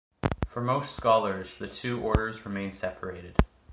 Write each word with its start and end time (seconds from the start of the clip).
For 0.47 0.63
most 0.63 0.95
scholars, 0.95 1.59
the 1.59 1.67
two 1.67 2.01
orders 2.01 2.43
remain 2.43 2.71
separated. 2.71 3.35